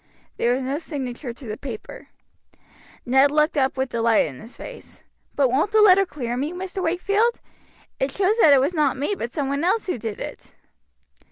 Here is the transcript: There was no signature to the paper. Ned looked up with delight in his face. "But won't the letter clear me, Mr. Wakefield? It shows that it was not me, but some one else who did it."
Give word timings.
There 0.37 0.55
was 0.55 0.63
no 0.63 0.79
signature 0.79 1.31
to 1.31 1.45
the 1.45 1.57
paper. 1.57 2.07
Ned 3.05 3.29
looked 3.29 3.55
up 3.55 3.77
with 3.77 3.89
delight 3.89 4.25
in 4.25 4.39
his 4.39 4.57
face. 4.57 5.03
"But 5.35 5.49
won't 5.51 5.71
the 5.71 5.79
letter 5.79 6.07
clear 6.07 6.35
me, 6.37 6.53
Mr. 6.53 6.81
Wakefield? 6.81 7.39
It 7.99 8.09
shows 8.09 8.39
that 8.39 8.51
it 8.51 8.59
was 8.59 8.73
not 8.73 8.97
me, 8.97 9.13
but 9.15 9.31
some 9.31 9.47
one 9.47 9.63
else 9.63 9.85
who 9.85 9.99
did 9.99 10.19
it." 10.19 10.55